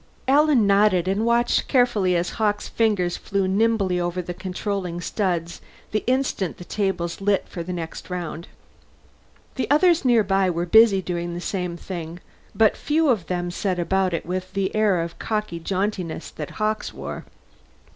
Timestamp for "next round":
7.71-8.47